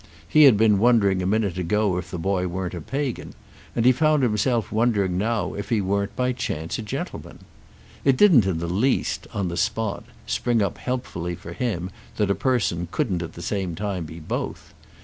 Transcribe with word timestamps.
He 0.27 0.45
had 0.45 0.57
been 0.57 0.79
wondering 0.79 1.21
a 1.21 1.27
minute 1.27 1.59
ago 1.59 1.95
if 1.99 2.09
the 2.09 2.17
boy 2.17 2.47
weren't 2.47 2.73
a 2.73 2.81
Pagan, 2.81 3.35
and 3.75 3.85
he 3.85 3.91
found 3.91 4.23
himself 4.23 4.71
wondering 4.71 5.15
now 5.15 5.53
if 5.53 5.69
he 5.69 5.79
weren't 5.79 6.15
by 6.15 6.31
chance 6.31 6.79
a 6.79 6.81
gentleman. 6.81 7.37
It 8.03 8.17
didn't 8.17 8.47
in 8.47 8.57
the 8.57 8.65
least, 8.67 9.27
on 9.31 9.49
the 9.49 9.57
spot, 9.57 10.03
spring 10.25 10.59
up 10.59 10.79
helpfully 10.79 11.35
for 11.35 11.53
him 11.53 11.91
that 12.17 12.31
a 12.31 12.33
person 12.33 12.87
couldn't 12.89 13.21
at 13.21 13.33
the 13.33 13.43
same 13.43 13.75
time 13.75 14.05
be 14.05 14.19
both. 14.19 14.73